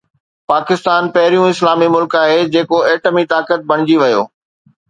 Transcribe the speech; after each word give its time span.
پاڪستان 0.51 1.09
پهريون 1.17 1.51
اسلامي 1.57 1.89
ملڪ 1.97 2.17
آهي 2.21 2.39
جيڪو 2.57 2.83
ايٽمي 2.93 3.25
طاقت 3.35 3.71
بڻجي 3.75 4.03
ويو 4.05 4.29